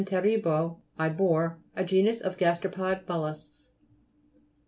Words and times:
terebro, 0.03 0.81
I 0.97 1.09
bore. 1.09 1.59
A 1.75 1.83
genus 1.85 2.21
of 2.21 2.35
gasteropod 2.35 3.07
mollusks. 3.07 3.69